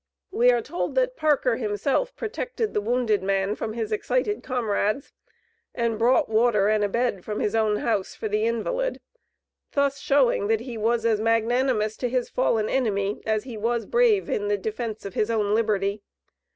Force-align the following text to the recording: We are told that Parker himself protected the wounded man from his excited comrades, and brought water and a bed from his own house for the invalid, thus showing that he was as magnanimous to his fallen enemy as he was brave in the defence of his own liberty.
We 0.31 0.49
are 0.51 0.63
told 0.63 0.95
that 0.95 1.15
Parker 1.15 1.57
himself 1.57 2.15
protected 2.15 2.73
the 2.73 2.81
wounded 2.81 3.21
man 3.21 3.53
from 3.53 3.73
his 3.73 3.91
excited 3.91 4.41
comrades, 4.41 5.13
and 5.75 5.99
brought 5.99 6.27
water 6.27 6.69
and 6.69 6.83
a 6.83 6.89
bed 6.89 7.23
from 7.23 7.39
his 7.39 7.53
own 7.53 7.75
house 7.77 8.15
for 8.15 8.27
the 8.27 8.45
invalid, 8.45 8.99
thus 9.73 9.99
showing 9.99 10.47
that 10.47 10.61
he 10.61 10.75
was 10.75 11.05
as 11.05 11.21
magnanimous 11.21 11.97
to 11.97 12.09
his 12.09 12.29
fallen 12.31 12.67
enemy 12.67 13.21
as 13.27 13.43
he 13.43 13.57
was 13.57 13.85
brave 13.85 14.27
in 14.27 14.47
the 14.47 14.57
defence 14.57 15.05
of 15.05 15.13
his 15.13 15.29
own 15.29 15.53
liberty. 15.53 16.01